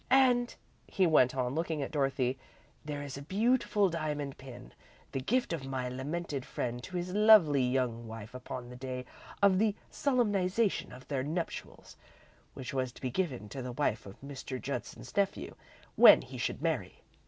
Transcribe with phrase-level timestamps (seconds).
[0.09, 0.55] "And,"
[0.87, 2.39] he went on, looking at Dorothy,
[2.83, 4.73] "there is a very beautiful diamond pin,
[5.11, 9.05] the gift of my lamented friend to his lovely young wife upon the day
[9.43, 11.97] of the solemnisation of their nuptials,
[12.55, 14.59] which was to be given to the wife of Mr.
[14.59, 15.53] Judson's nephew
[15.95, 17.01] when he should marry.